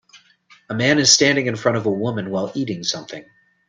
[0.67, 3.23] A man is standing in front of a woman while eating something.